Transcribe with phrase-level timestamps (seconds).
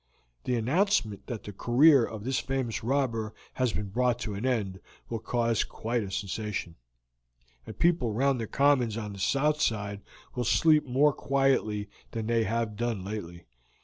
[0.45, 4.79] The announcement that the career of this famous robber has been brought to an end
[5.09, 6.73] will cause quite a sensation,
[7.67, 10.01] and people round the commons on the south side
[10.33, 13.45] will sleep more quietly than they have done lately.